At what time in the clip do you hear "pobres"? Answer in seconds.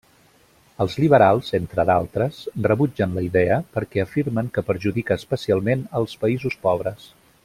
6.67-7.07